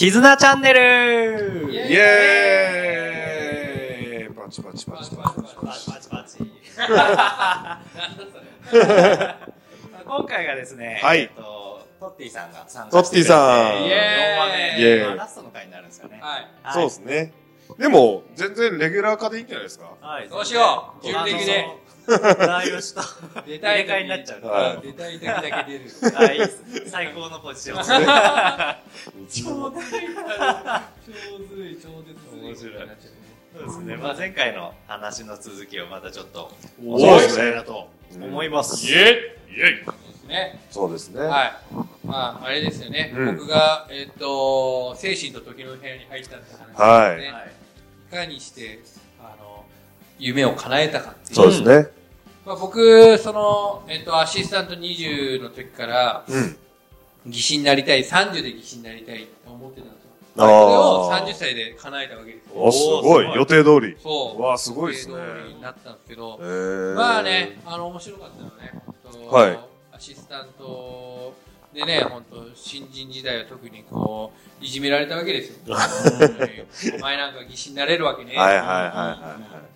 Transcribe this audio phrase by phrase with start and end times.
[0.00, 6.38] 絆チャンネルイエーイパチパチパチパチパチパチパチ
[10.06, 13.84] 今回がですね、はい、えっと、トッティさんが参加してくれて、トッティさん。
[13.84, 16.18] イエーイ !4 話目、ラストの回になるんですかね。
[16.22, 16.48] はい。
[16.62, 17.34] はい、そうですね。
[17.78, 20.30] でも、全然レギュラー化でいいんじゃないですかはい。
[20.30, 21.66] どうしよう準レギュで。
[22.14, 22.46] あの。
[22.46, 23.02] 大吉と
[23.46, 24.08] 出入れ替えに。
[24.08, 24.46] なっちゃう。
[24.46, 24.86] はい。
[24.86, 25.84] 出たい時だけ出る。
[26.16, 26.36] あい。
[26.38, 27.84] いっす最高のポジション。
[29.28, 29.80] 超大超
[31.48, 32.74] ずるい、超絶面白い
[33.52, 33.96] そうですね。
[33.96, 36.52] まあ前回の話の続きをまたちょっと
[36.84, 38.86] おお伝えしたいなと思います。
[38.86, 39.12] イエイイエイ
[39.84, 40.60] ですね。
[40.70, 41.20] そうですね。
[41.22, 41.52] はい。
[42.04, 43.12] まあ、あれですよね。
[43.16, 47.32] うん僕が、えっと、精神と時の部屋に入ったって話はいですね。
[47.32, 47.50] はい
[48.12, 48.14] い。
[48.14, 48.80] かにして、
[49.20, 49.64] あの、
[50.18, 51.34] 夢を叶えたかっていう。
[51.34, 51.99] そうですね。
[52.50, 56.56] まあ、僕、その、えっと、アシスタント20の時から、うん。
[57.30, 60.10] 技師になりたい、30で技師になりたいと思ってたんですよ。
[60.34, 62.52] それを30歳で叶えたわけですよ。
[62.56, 63.32] お、すごい。
[63.36, 63.96] 予定通り。
[64.02, 64.42] そう。
[64.42, 68.82] わあすごいですね予定通りになったんですけどえ、ーまあね、あの、面白かったのはね、
[69.28, 69.58] とはい
[69.92, 71.34] アシスタント
[71.72, 75.76] でね、本当新人時代は特にこう、いじめられたわけですよ。
[76.98, 78.34] お前なんか技師になれるわけね。
[78.34, 79.70] はいはいはいは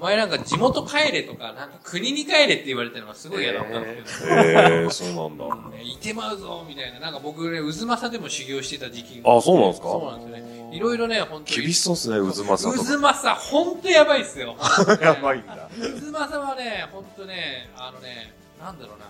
[0.00, 4.34] お前なんか地元帰れとか、なんか国に帰れって言われたのがすごい嫌だったんですけど。
[4.34, 4.72] いはい。
[4.72, 5.44] えー、そうなんだ。
[5.44, 9.88] うんねいてまうぞみたいな、なんか僕ね、渦政でも修行してた時期があ、そうなんですか？
[9.88, 10.76] そうなんですよね。
[10.76, 11.62] いろいろね、本当に。
[11.62, 12.90] 厳しそうですね、渦政とか。
[12.92, 14.56] 渦政、ほんとやばいっすよ。
[15.02, 15.68] やばいんだ。
[15.78, 19.06] 渦政はね、ほんとね、あのね、なんだろうな。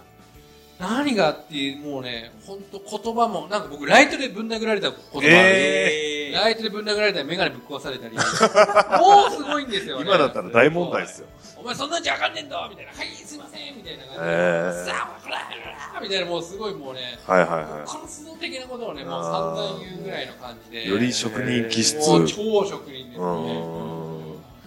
[0.80, 5.30] 何がっていう、もうね、ほんと言葉も、なんか僕、ライトでぶん殴られた言葉あるんで
[6.28, 8.14] すよえライトでぶん殴られたらメガネぶっ壊されたり。
[9.00, 10.04] もうすごいんですよね。
[10.06, 11.26] 今だったら大問題ですよ。
[11.56, 12.92] お前そんなんじゃあかんねんだみたいな。
[12.92, 14.24] はい、すいませんみたいな感じで。
[14.24, 20.84] えーさあ、ほら、ほらみたいな、もうすごいもうね、はいはいは活動的なことをね、もう散々言うぐらいの感じで。
[20.84, 20.88] い。
[20.88, 21.96] より職人気質。
[22.08, 23.24] もうう超職人ですね。
[23.24, 23.68] ん。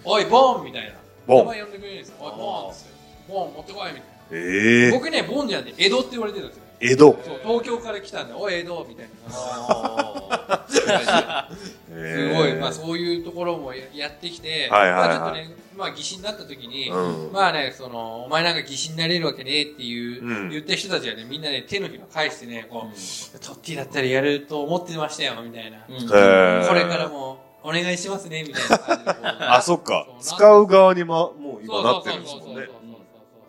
[0.04, 0.92] おい、ボンみたいな。
[1.26, 2.16] ボン名前呼んでくれるんですよ。
[2.20, 2.92] おい、ボンっつって。
[3.28, 4.06] ボン持ってこいみたいな。
[4.32, 4.92] ええー。
[4.92, 6.61] 僕ね、ボンじゃなくて、江戸って言われてるんですよ。
[6.82, 7.18] 江戸。
[7.24, 9.12] そう、東京から来たんで、おい、江戸みたいな。
[9.28, 17.32] あす すごい、まあそういうところもややってきて、はいはいはいまあちょっとね、まあ技師になった時に、うん。
[17.32, 25.78] まあね、その、お前なんか技師になれるわけねえっていう、うん言った人たちはね、みんなね、手のひら返してね、こう、トッティだったらやると思ってましたよ、みたいな。
[25.88, 29.10] うんえーこれからもお願いしますね、みたいな感じで。
[29.46, 30.08] あ、そっか。
[30.20, 32.68] 使う側にま、もうそう今なってるんですもんね。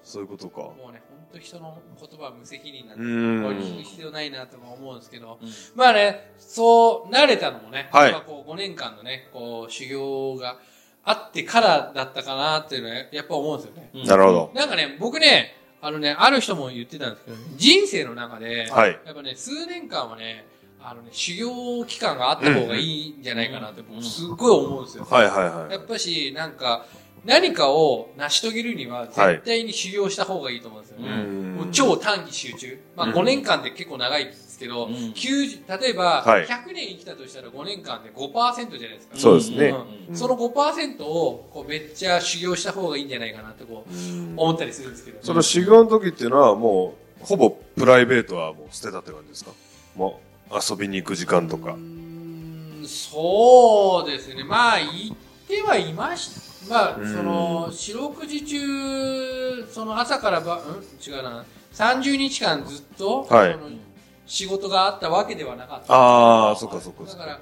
[0.03, 0.61] そういうことか。
[0.61, 1.01] もうね、
[1.33, 10.57] 本当人の言葉は無責任なんで、聞く必要ないなとも思うんですけど、うんまあね、そう、慣れたのもね、はいこう5年間のね、こう、修行が
[11.03, 13.89] あってからだったかなっていうのは、やっぱ思うんですよね。
[13.95, 14.51] うんなるほど。
[14.53, 18.99] なんかね、僕ね、あのね、ある人も言ってたんですけど、人生の中で、はい。
[19.03, 20.45] やっぱね、数年間はね、
[20.79, 25.05] あのね、修行期間があった方がいいんじゃないかなって、うん僕すっごい思うんですよ。
[25.09, 25.79] はいはいはいや。
[25.79, 26.85] っぱし、なんか、
[27.25, 31.09] 何かを成し遂げるには、絶対に修行した方がいいと思うんですようね。
[31.23, 32.79] んもう超短期集中。
[32.97, 39.17] まあうん5年間って結構長いですけど、うん90例えば、はい100年生きたとしたら5年間で5%じゃないですか。
[39.17, 39.73] そうですね
[40.09, 45.19] うんその5%をこうめっちゃ修行した方がいいんじゃないかなってこううん思ったりするんですけど。
[45.23, 49.51] その修行の時っていうのはもう、ほぼプライベートはもう捨てたって感じですか？
[49.95, 50.19] も
[50.51, 52.83] う、遊びに行く時間とかうー。
[52.83, 54.43] んそうですね。
[54.43, 55.17] まあ、言っ
[55.47, 56.52] てはいました。
[56.69, 60.83] まあ、うんその、四六時中、その朝からば、うん？
[61.05, 61.43] 違うな。
[61.73, 63.69] 30日間ずっと、はいその
[64.25, 65.93] 仕事があったわけではなかった。
[65.93, 67.25] ああ、そっかそっかそっか。
[67.25, 67.39] だから、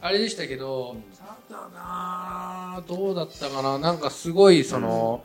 [0.00, 0.96] あれでしたけど、
[1.50, 5.24] ただなどうだったかななんかすごい、その、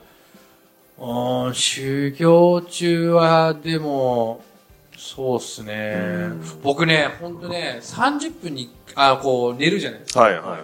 [0.97, 4.41] うん、修行中は、でも、
[4.97, 5.93] そうっすね。
[5.95, 10.21] うん僕ね、ほんとね、30分に、あ、こう、寝るじゃないですか。
[10.21, 10.61] はいはいはい。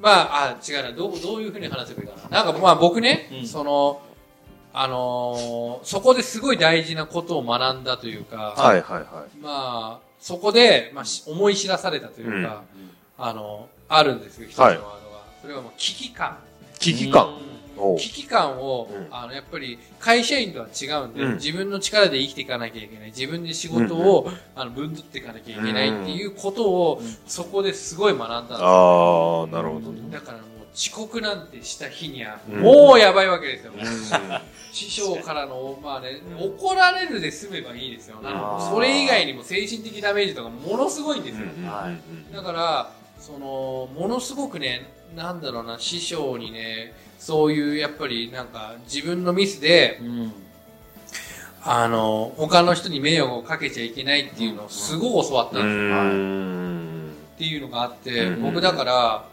[0.00, 0.92] まあ、あ、違うな。
[0.92, 2.44] どう、どういうふうに話せばいいかな。
[2.44, 4.00] なんか、まあ僕ね、うんその、
[4.72, 12.62] あのーそこですごい大事なことを学んだというか、はいはいはまあ、そこで、まあ、し思い知らされたというか、
[13.16, 14.96] あの、あるんですよ、一つのワードが。
[15.40, 16.38] それはもう危機感。
[16.76, 16.78] い。
[16.78, 17.38] 危機感。
[17.98, 23.08] 危機感を、うんあの、やっぱり会社員とは違うんで、うん自分の力で生きていかなきゃいけない。
[23.08, 28.66] 自分で仕事を、あの、分取っていかなきゃいけないっていうことを、うんそこですごい学んだんですよ。
[28.66, 30.10] ああ、なるほどね。
[30.10, 33.72] だからもう遅刻なんてした日には、うんもうやばいわけですよ。
[33.74, 33.80] うん
[34.72, 38.16] 師匠からの、まあね、怒られるで済めばいいですよ。
[38.70, 41.46] それ以外にも精神的ダメージとかものすごいんですよ。
[41.66, 50.32] はいだから、その、ものすごくね、なんだろうな、師匠にね、そういう、やっぱりなんか、自分のミスで、うん
[51.62, 56.04] あの、他の人に迷惑をかけちゃいけないっていうのをすごい教わったんうですよ。
[56.04, 57.10] ん。
[57.34, 59.24] っていうのがあって、うん僕だから、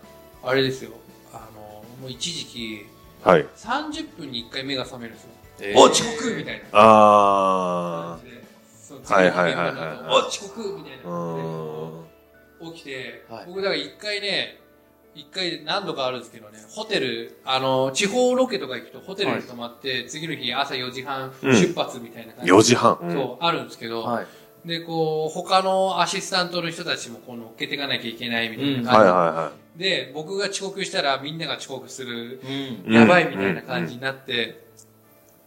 [0.43, 0.91] あれですよ、
[1.33, 1.61] あの、
[2.01, 2.85] もう一時期、
[3.23, 3.45] はい。
[3.55, 5.29] 30分に1回目が覚めるんですよ。
[5.61, 8.43] えーお遅刻みたいなあ感じで。
[8.81, 12.73] そうはいはいはいはい次の現場になるとお遅刻みたいな。
[12.73, 14.59] 起きて、はい僕だから一回ね、
[15.15, 22.97] 一回何度かあるんですけどね、ホテル、あの、地方ロケとか行くとホテルに泊まって、次の日朝4時半うん出発みたいな感じで、4時半。
[23.13, 24.27] そう、あるんですけど、はい。
[24.67, 32.83] で、こう、他のアシスタントの人たちもこう乗っけていかなきゃいけないみたいなはい感はいはじで、僕が遅刻したらみんなが遅刻する、うん。
[32.85, 34.65] うんやばいみたいな感じになって、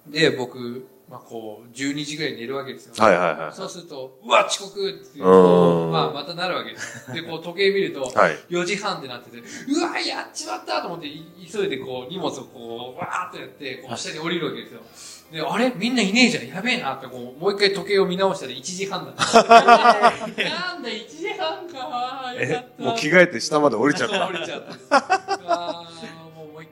[0.07, 2.95] で、僕、まあこう、12時ぐらいに寝るわけですよ。
[2.99, 3.01] い。
[3.01, 7.13] はいはいはそうすると、うわ、遅刻って言ううまあまたなるわけです。
[7.13, 8.15] で、こう時計見ると、い。
[8.15, 8.37] はい。
[8.51, 14.81] 4時半ってなってて、うわ、やっちまったと思って、い急いでこう、荷物をこう、わーっとやって、こう、下に降りるわけですよ。
[15.33, 15.73] で、あれ？
[15.75, 16.49] みんないねえじゃん。
[16.49, 19.43] やべえなって、こう、もう一回時計を見直したら1時半だった。
[19.49, 22.83] なんだ、1時半かよかえっ、た。
[22.83, 24.27] もう着替えて下まで降りちゃった。
[24.27, 25.85] 降りちゃった。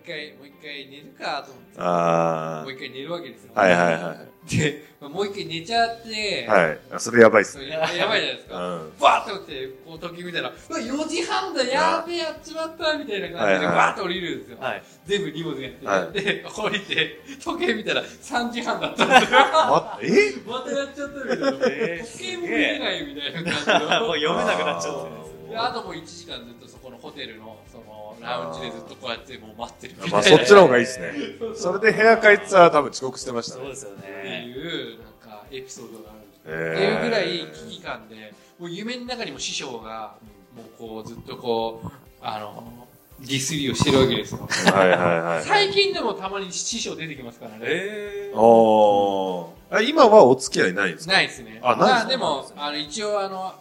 [0.06, 1.70] 回、もう一回寝るかと思って。
[1.78, 3.52] あもう一回寝るわけですよ。
[3.54, 3.60] あ。
[3.60, 4.16] はいはいは
[4.46, 6.46] で、まあもう一回寝ちゃって、い。
[6.46, 6.78] はい。
[6.92, 7.68] あそれやばいっすね。
[7.68, 8.76] ややばいじゃないですか。
[8.76, 8.92] うん。
[9.00, 14.58] バーって起きて、こう時計見たら、うわ、4時半だ、やべえ、やっちまった、みたいな感じで、バーって降りるんですよ。
[14.60, 14.82] はい。
[15.04, 19.38] 全部荷物やって、はいで、降りて、時計見たら3時半だったんですよ。
[19.40, 20.08] ま、え？
[20.46, 21.66] またやっちゃったみたいな。
[21.68, 24.00] えー時計も見えないみたいな感じの。
[24.06, 25.25] もう読めなくなっちゃって
[25.56, 30.12] であともう1時間ずっとそこのホテルの、その、ラウンジでずっとこうやってもう待ってるみたいな。
[30.14, 31.12] まあそっちの方がいいっすね。
[31.56, 33.62] それで部屋帰ってたら多分遅刻してましたね。
[33.62, 34.44] そうですよってね。
[34.46, 36.12] いう、なんか、エピソードがあ
[36.50, 40.14] るっていうぐらい危機感で、もう夢の中にも師匠が、
[40.54, 41.88] もうこうずっとこう、
[42.22, 42.86] あの、
[43.20, 44.46] ディスりをしてるわけですよ。
[44.74, 45.42] はいはいはい。
[45.44, 47.58] 最近でもたまに師匠出てきますからね。
[47.62, 48.38] えー。
[48.38, 49.76] おー。
[49.76, 51.14] あ今はお付き合いないんですか？
[51.14, 51.58] ないですね。
[51.62, 53.54] あないですかまあでも、あの、一応あの、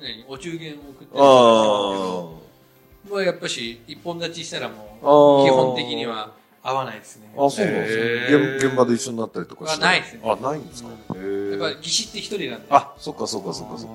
[0.00, 2.42] 何、お中元を送ってあど、
[3.08, 6.32] もうやっぱし、一本立ちしたらもう、基本的には
[6.62, 7.32] 合わないですね。
[7.36, 7.46] あ。
[7.46, 8.56] あ、そうなんですね。
[8.56, 9.84] 現現場で一緒になったりとかして。
[9.84, 10.88] あないですねあ、ないんですか。
[10.88, 12.66] へやっーぱ、義士って一人なんで。
[12.70, 13.92] あ、そっかそっかそっかそっか。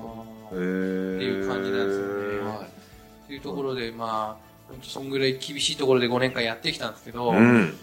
[0.52, 2.48] へっーていう感じなんですよね。
[2.48, 7.74] はいっていうところで、まあ、本当そんぐらい厳しいところで5年間やってきたんですけど、うん。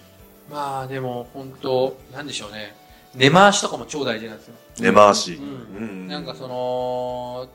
[0.51, 2.75] まあでも本当、なんでしょうね。
[3.15, 4.53] 根回しとかも超大事なんですよ。
[4.79, 5.33] 根回し。
[5.33, 7.47] うんうんなんかその、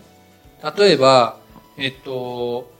[0.76, 1.38] 例えば、
[1.76, 2.72] えっと、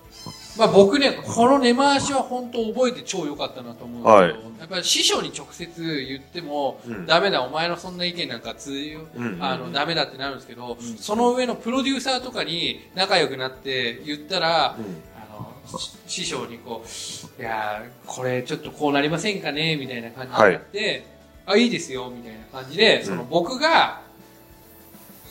[0.57, 4.61] まあ僕ね、この根回しは本当覚えて超良かったなと思うんですけど、はい。
[4.61, 7.07] やっぱり師匠に直接言っても、うん。
[7.07, 14.85] ダメだ、お前のそんな意見なんか通用、うんあの、ダメだってなるんですけど、その上のプロデューサーとかに仲良くなって言ったら、うん。
[15.21, 15.27] あ
[15.73, 19.75] の、し師匠にこう、いやーこれちょっとこうなりませんかね？
[19.75, 21.05] みたいな感じになって、
[21.47, 24.04] あ、いいですよ、みたいな感じで、その僕が、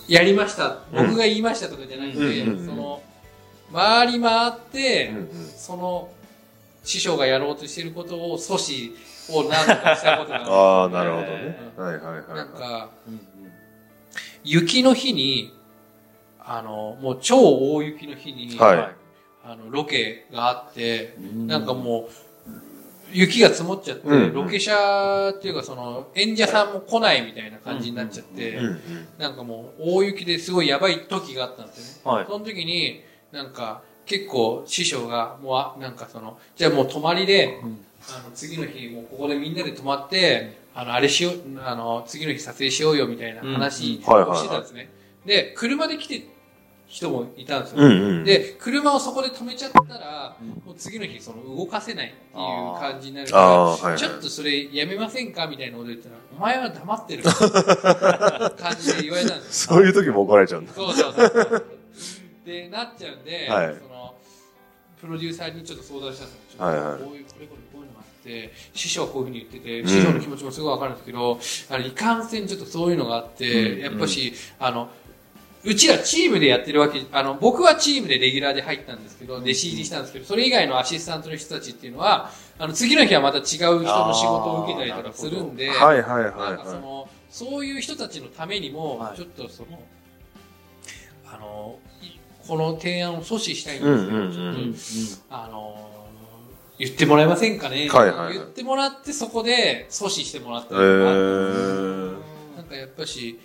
[0.07, 1.07] やりました、うん。
[1.07, 2.65] 僕が言いましたとかじゃなくて、うんうんうん。
[2.65, 3.03] その、
[3.73, 5.13] 回り回って、
[5.55, 6.09] その、
[6.83, 8.93] 師匠がやろうとしていることを阻止
[9.33, 11.71] を何とかしたことが ああ、なるほどね。
[11.77, 11.85] うん。
[11.85, 12.27] はいはいはい。
[12.35, 12.89] なんか、
[14.43, 15.53] 雪の日に、
[16.39, 17.37] あの、もう超
[17.73, 18.95] 大雪の日に、はい。
[19.45, 21.47] あの、ロケがあって、うん。
[21.47, 22.09] なんかもう、
[23.13, 28.57] 雪が積もっちゃって、うんロケ車っていうかその、演者さんも来ないみたいな感じになっちゃって、
[29.17, 32.17] なんかもう、大雪ですごいやばい時があったんですよね。
[32.17, 32.25] はい。
[32.27, 44.89] その時に、なんか、結構師匠が、もうあ、なんかその、じゃあもう泊まりで、あの、次の日、もうここでみんなで泊まって、あの、あれしよう、あの、次の日撮影しようよみたいな話をしてたんですね。
[45.25, 46.27] で、車で来て
[46.93, 47.77] 人もいたんですよ。
[47.79, 48.23] うんうん。
[48.23, 53.97] で、車をそこで止めちゃったら、もう次の日、その動かせないっていう感じになるから、はい。
[53.97, 55.47] ちょっとそれやめませんか？
[55.47, 57.23] みたいなこと言ったら、お前は黙ってる
[58.55, 59.75] 感じで言われたんですよ。
[59.75, 60.73] そういう時も怒られちゃうんだ。
[60.73, 61.65] そうそうそう。
[62.45, 64.13] で、なっちゃうんで、はいその、
[65.01, 66.71] プロデューサーにちょっと相談したんですよ。
[66.71, 71.39] いはいこういう、これこれこういうのがあって、師匠はこういうふうに言ってて、ん師匠の気持ちもすごいわかるんですけど、
[71.71, 74.89] あの、いかんせんちょっとそういうのがあって、うんやっぱし、あの、
[75.65, 89.17] うちらチームでやってるわけ、あの、僕はチームでレギュラーで入ったんですけど、弟子入りしたんですけど、それ以外のアシスタントの人たちっていうのは、あの、次の日はまた違う人の仕事を受けたりとかするんで、はいはいはいなんかそはの、そういう人たちのためにも、はい。
[89.17, 89.81] ちょっとその、
[91.25, 94.73] あの、いこの提案を阻止したいんですけど、うんうんうん。
[94.73, 95.89] ちょっと、あの、
[96.77, 98.33] 言ってもらえませんかね、はいはいはい。
[98.33, 100.69] 言ってもらって、そこで阻止してもらったい。
[100.71, 102.11] りとか、えー。
[102.57, 103.39] なんかやっぱし、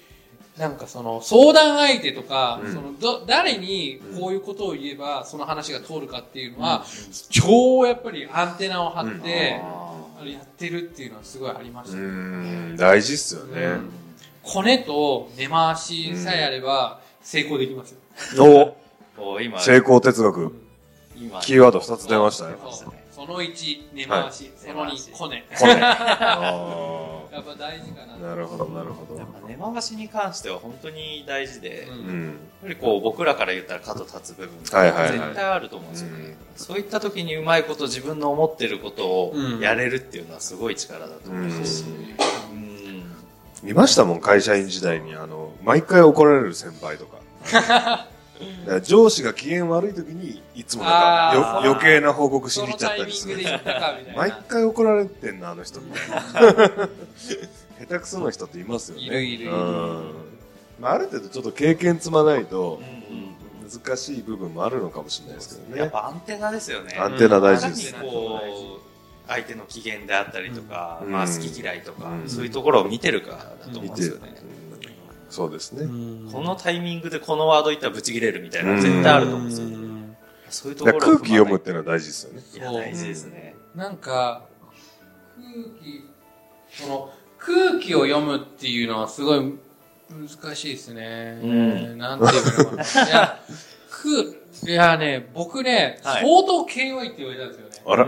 [0.59, 2.75] なんかその、相談相手とか、うん。
[2.75, 6.85] その、ど、誰にこういうことを言えば、その話が通るかっていうのは、
[7.31, 9.61] 超やっぱりアンテナを張って、
[10.25, 12.77] やってるっていうのはすごいありましうたね。
[12.77, 13.79] 大事っすよね。
[14.43, 17.95] コネと根回しさえあれば成功できます
[18.35, 18.45] よ。
[18.45, 18.77] お。
[19.17, 20.53] こう今、成功哲学。
[21.17, 21.41] 今。
[21.41, 22.57] キーワード二つ出ましたね。
[23.13, 24.51] その1、根回し。
[24.57, 25.45] その2、コネ。
[25.57, 25.75] これ。
[27.31, 28.15] あやっぱ大事かな。
[28.17, 29.27] ーなるほど、なるほどやっ。
[29.43, 32.39] ぱ根回しに関しては本当に大事で、うやっうん。
[32.63, 36.25] ぱりこう僕らから言ったら角立つ部分ってはいはいはい絶対あると思うんですよね。
[36.25, 41.85] うんそういった時にうまいこと自分の思ってることをうんやれるっていうのはすごい力だと思うし、
[42.53, 43.05] うん
[43.63, 45.15] 見ましたもん、会社員時代に。
[45.17, 47.19] あの、毎回怒られる先輩とか。
[48.65, 50.93] だから上司が機嫌悪い時に、いつもなん
[51.43, 53.39] か余計な報告しに行っちゃったりする。
[54.17, 56.89] 毎回怒られてんな、あの人みたいな。
[57.79, 59.05] 下手くそな人っていますよね。
[59.05, 60.13] いるいるいるうん
[60.81, 62.81] まあ、ある程度ちょっと経験積まないと
[63.85, 65.81] 難しい部分もあるのかもしれないですけどね。
[65.83, 66.97] やっぱアンテナですよね。
[66.97, 68.41] アンテナ大事ですいかにこ
[68.79, 68.81] う、
[69.29, 74.35] 相手の機嫌であったりとか、うんまあ好き嫌いとか、うんそういうところを見てるからだと思うん見てですよね。
[75.29, 75.87] そうですね。
[76.33, 79.69] このタイミングでこのワード言ったらブチ切れるみたいなの絶対あると思うんですよ。
[80.51, 82.43] そういうところ空気読むっていうのは大事ですよね。
[82.55, 83.55] いや、大事ですね。
[83.75, 84.47] なんか、
[85.37, 86.05] 空気、
[86.71, 89.55] その、空気を読むっていうのはすごい
[90.11, 91.39] 難しいですね。
[91.43, 92.83] うんなんていうのかな。
[92.83, 93.41] いや、
[94.63, 97.83] 空、いやね、僕ね、はい相当 KY って言われたんですよね。
[97.87, 98.07] あら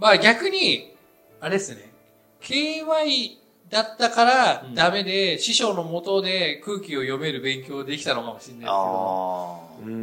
[0.00, 0.96] まあ逆に、
[1.40, 1.92] あれですね、
[2.40, 3.41] KY
[3.72, 4.74] だったからうん。
[4.74, 10.02] ダメで、師匠のもとで空気を読める勉強できたのかもしれないですけど、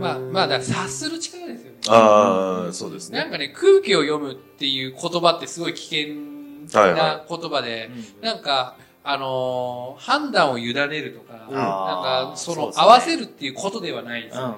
[0.00, 1.78] まあ、まあ、だから察する力ですよね。
[1.88, 3.18] ああ、そうですね。
[3.18, 11.54] なんかね、空気を読むっていう言葉ってすごい危険はいな言葉で、ーなんか、あのー判断を委ねるとか、うん。
[11.54, 14.56] なんか、その、合わせるっていうことではないんですよ。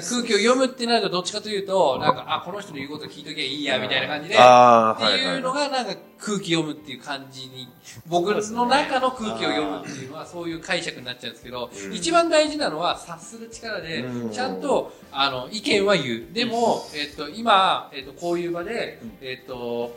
[0.00, 7.68] 空気を読むってなるとどっちかというと、なんか、あ、この人の言うこと聞いときゃいいや、みたいな感じで、ってはいうのがなんか空気読むっていう感じに、
[8.06, 11.92] 僕の中の空気を読むっていうのはそういう解釈になっちゃうんですけど、うん。
[11.92, 16.32] 一番大事なのは察する力でうん、ちゃんと、あの、意見は言う。
[16.32, 19.96] でも、えっと、今、えっと、こういう場でうん、えっと、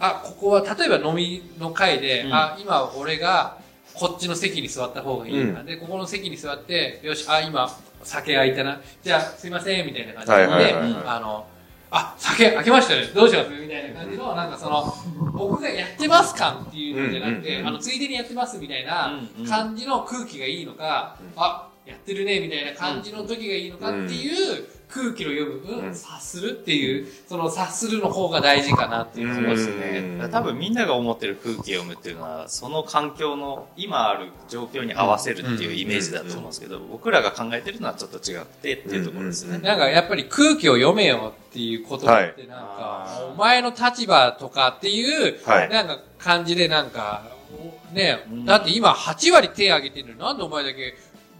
[0.00, 2.34] あ、ここは、例えば飲みの会で、うん。
[2.34, 3.58] あ、今俺が、
[3.94, 5.44] こっちの席に座った方がいい。
[5.52, 7.68] な、うで、ここの席に座って、よし、あ、今、
[8.02, 8.80] 酒空いたな。
[9.02, 11.02] じゃあ、すいません、みたいな感じで、はいはいはいはい。
[11.06, 11.46] あの、
[11.90, 13.06] あ、酒開けましたね。
[13.14, 13.50] どうします？
[13.50, 14.94] みたいな感じの、なんかその、
[15.32, 17.66] 僕がやってます感っていうのじゃなくて、うんうんうん。
[17.66, 19.50] あの、ついでにやってますみたいなうんうん。
[19.50, 25.94] 感じの空気がいいのか、あ、やってるねみたいな感じの時がいいのかっていう空気の読む、うん。
[25.94, 30.18] 察するっていう、その察するの方が大事かなっていうそうですうん。
[30.18, 30.28] ね。
[30.30, 39.58] 多分みんなが思ってる空気を読むっていうのは、その環境の今ある状況に合わせるっていうイメージだと思うんですけど、僕らが考えてるのはちょっと違ってっていうところですね。
[39.58, 42.64] なんかやっぱり空気を読めよっていうことってなんか、
[43.06, 43.32] はい。
[43.32, 45.68] お前の立場とかっていう、はい。
[45.68, 47.22] なんか感じでなんか、
[47.58, 48.44] おね、うん。
[48.44, 50.94] だって今8割手挙げてるのになんでお前だけ、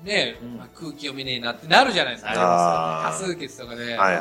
[0.04, 0.58] ね、うん。
[0.74, 3.02] 空気読めねえなってなるじゃないですか。
[3.06, 4.12] 多数決とかで、ねは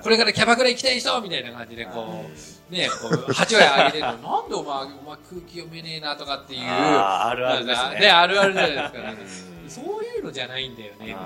[0.00, 0.02] い。
[0.02, 2.24] これからキャバクラ行きたい人みたいな感じでこ
[2.70, 8.00] う、ね、こう8割上げてるのになんでお前、お前空気読めねえなとかっていう、あーあるあるですね。
[8.00, 9.52] ね、あるあるじゃないですか。
[9.68, 11.20] そういうのじゃないんだよね、みたいな。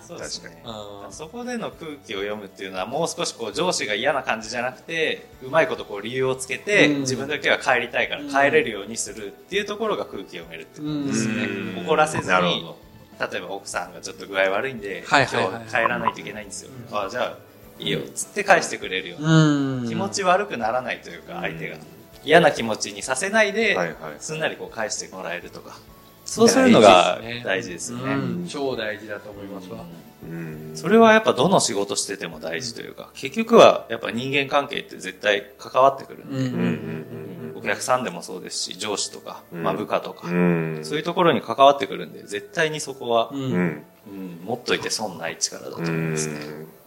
[0.00, 0.62] そうですね。
[0.64, 1.12] うん。
[1.12, 7.00] そこでの空気を読むっていうのはもう少しこう上司が嫌な感じじゃなくてうまいことこう理由をつけて、うん。
[7.00, 11.86] 自分だけは帰りたいから帰れるようにするっていうところが空気読めるってことですね、うん。
[11.86, 12.76] 怒らせずにほ
[13.20, 15.50] 例えば奥さんがちょっと具合悪いんで、はいはいはい。
[15.50, 17.38] 今日帰らないといけないんですよ、あじゃあ
[17.78, 19.88] いいよっつって返してくれるような、うん。
[19.88, 21.76] 気持ち悪くならないというか相手が。
[22.24, 25.78] 嫌な気持ちにさせないで、はいはいすんなりこう返してもらえるとか。
[26.24, 28.12] そうするのが大大事ですよね。
[28.12, 28.46] うん。
[28.48, 29.84] 超大事だと思いますわ。
[30.24, 30.72] うん。
[30.74, 39.62] それはやっぱどの仕事してても大事というか、結局はやっぱ人間関係って絶対関わってくるんで、うんうんうんお客さんでもそうですし、上司とか、うん。
[39.62, 40.80] まあ部下とか、うん。
[40.82, 43.40] そういうところに関わってくるんで、絶対にそこは、うん。
[43.40, 46.38] うんうん持っといて損ない力だと思いますね。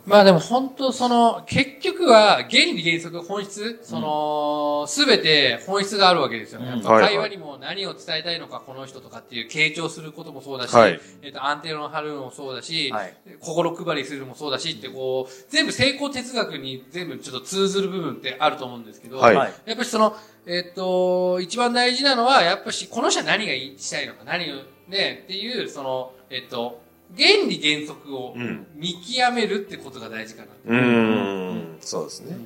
[0.06, 6.82] まあでも本当その、結局は原理原則本質、その、すべて本質があるわけですよね。
[6.84, 19.18] 会話にも何を伝えたいのかこの人とかっていう傾聴することもそうだし、はいえっと、アンテナを張るのもそうだし、はい心配りするのもそうだしってこう、全部成功哲学に全部ちょっと通ずる部分ってあると思うんですけど。
[19.18, 20.16] やっぱりその、
[20.46, 24.56] えっと、一番大事なのは、やっぱし、この人は何がしたいのか、何を、
[24.88, 26.82] ね、っていう、その、えっと、
[27.18, 28.68] 原理原則をうん。
[28.76, 30.48] 見極めるってことが大事かな。
[30.66, 31.78] うん。
[31.82, 32.38] そうですね。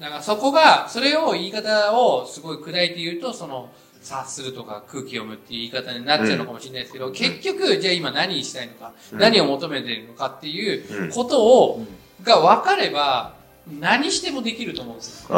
[0.00, 3.70] だからそこが、それを言い方をすごい砕いて言うと、その、
[4.00, 9.18] 察するとか空気読むっていう言い方になっちゃうのかもしれないですけど、結局、じゃあ今何したいのか、うん。
[9.18, 11.10] 何を求めているのかっていううん。
[11.10, 11.84] ことを、
[12.22, 13.34] が分かれば、
[13.80, 15.28] 何してもできると思うんですよ。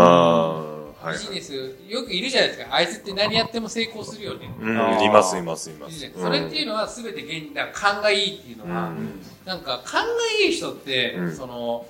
[1.09, 2.75] ビジネス、よくいるじゃないですか。
[2.75, 4.50] あいつって何やっても成功するよね。
[4.61, 6.12] うんいますいますいます。
[6.16, 9.21] それっていうのは全て現、だから勘がいいっていうのは、うん。
[9.45, 10.11] なんか勘が
[10.45, 11.37] いい人って、うん。
[11.37, 11.87] その、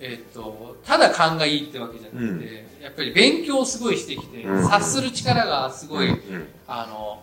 [0.00, 4.64] えっと、ただ勘がいいってわけじゃなくて、やっぱり勉強をすごいしてきて、うん。
[4.64, 6.48] 察する力がすごい、うん。
[6.66, 7.22] あの、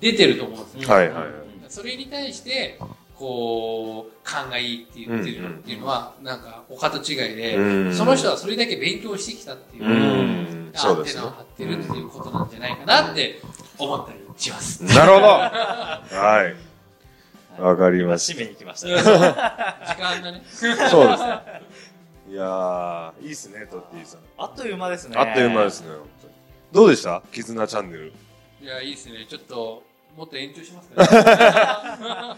[0.00, 0.94] 出てると思うんですよ。
[0.94, 1.22] はいはい。
[1.22, 2.78] はいそれに対して、
[3.14, 7.94] こう、勘がいいって言ってるっていうのは、なんか、他と違いで、うん。
[7.94, 9.84] その人はそれだけ勉強してきたっていう、
[10.74, 13.40] そうですねンテナを張ってるっていうことなんじゃないかなって
[13.78, 14.84] 思ったりします。
[14.84, 16.54] なるほど は
[17.58, 19.02] いわかりまし締めに来ました時ね。
[20.04, 20.42] 間がね。
[20.78, 21.40] たそうですね
[22.30, 25.16] いやーいいっすねトッティさんあっという間ですね。
[25.18, 25.88] あっという間ですね
[26.72, 27.22] どうでした？
[27.32, 28.12] 絆チャンネル
[28.60, 29.24] いや、いいですね。
[29.28, 29.82] ちょっと、
[30.16, 32.36] もっと延長しますか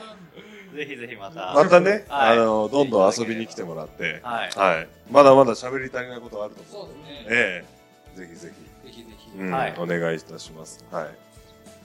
[0.74, 0.76] ね。
[0.76, 1.54] ぜひぜひまた。
[1.54, 4.50] またね、はいあの、どんどん遊びに来てもらって、はい。
[4.56, 4.88] はい。
[5.10, 6.86] まだまだ喋り足りないことあると思う。
[6.86, 7.26] そうですね。
[7.30, 7.79] ええ
[8.16, 9.30] ぜひぜぜひぜひ。
[9.30, 10.84] ひ、うんはいお願いいたします。
[10.90, 11.04] はい。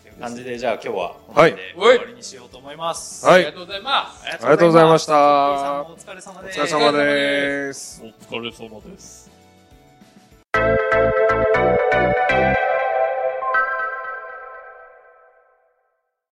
[0.03, 0.93] という感じで、じゃあ今日は
[1.27, 3.25] この辺ではい終わりにしようと思います。
[3.25, 4.23] はいありがとうございます。
[4.23, 6.59] ありありがとうございましたお疲れ様です。
[6.59, 8.03] お疲れ様です。
[8.03, 9.34] お疲れ様です。